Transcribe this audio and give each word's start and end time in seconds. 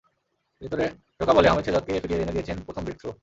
ভেতরে 0.61 0.85
ঢোকা 1.19 1.33
বলে 1.33 1.47
আহমেদ 1.49 1.63
শেহজাদকে 1.65 2.01
ফিরিয়ে 2.03 2.21
এনে 2.23 2.35
দিয়েছেন 2.35 2.57
প্রথম 2.67 2.83
ব্রেক 2.85 2.97
থ্রু। 3.01 3.11